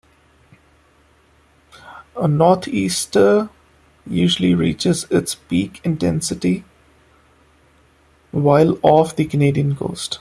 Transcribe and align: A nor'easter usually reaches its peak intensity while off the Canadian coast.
A 2.15 2.27
nor'easter 2.27 3.51
usually 4.07 4.55
reaches 4.55 5.03
its 5.11 5.35
peak 5.35 5.79
intensity 5.83 6.65
while 8.31 8.79
off 8.81 9.15
the 9.15 9.25
Canadian 9.25 9.75
coast. 9.75 10.17